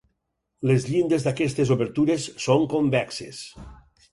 Les 0.69 0.87
llindes 0.93 1.27
d'aquestes 1.27 1.73
obertures 1.77 2.25
són 2.47 2.67
convexes. 2.73 3.45